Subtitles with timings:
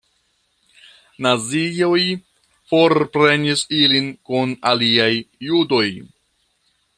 [1.25, 1.99] Nazioj
[2.71, 5.11] forprenis ilin kun aliaj
[5.51, 5.87] judoj.